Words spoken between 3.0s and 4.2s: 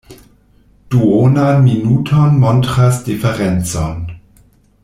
diferencon.